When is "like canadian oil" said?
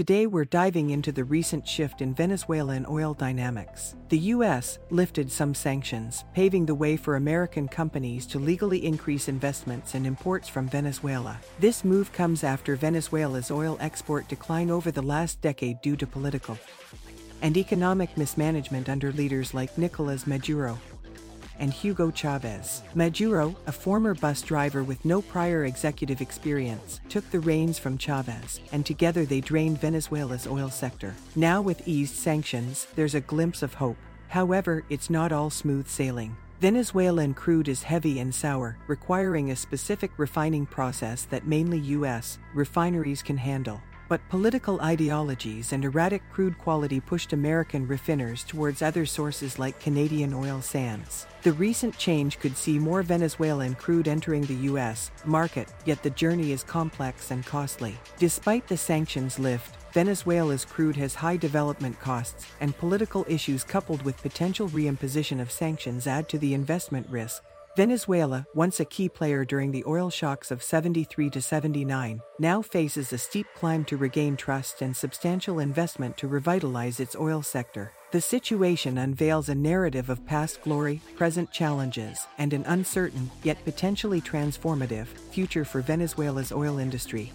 49.56-50.60